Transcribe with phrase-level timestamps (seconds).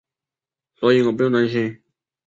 [0.73, 1.79] 所以我不担心